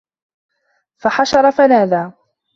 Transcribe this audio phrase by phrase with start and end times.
[0.97, 2.11] فَحَشَرَ فَنادى